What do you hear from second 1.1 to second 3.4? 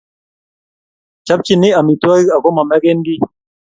chopchini amitwogik ako mameken kiy